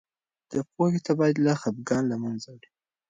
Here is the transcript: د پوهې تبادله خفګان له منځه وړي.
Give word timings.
د 0.51 0.53
پوهې 0.73 0.99
تبادله 1.07 1.53
خفګان 1.61 2.03
له 2.11 2.15
منځه 2.23 2.47
وړي. 2.53 2.69